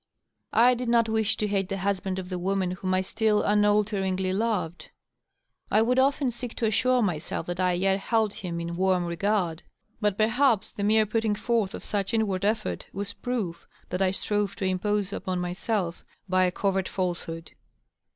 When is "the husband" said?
1.69-2.17